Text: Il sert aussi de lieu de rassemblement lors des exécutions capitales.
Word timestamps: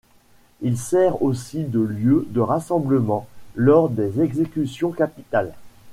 Il 0.61 0.79
sert 0.79 1.21
aussi 1.21 1.63
de 1.63 1.79
lieu 1.79 2.25
de 2.31 2.39
rassemblement 2.39 3.27
lors 3.55 3.87
des 3.87 4.19
exécutions 4.21 4.89
capitales. 4.91 5.53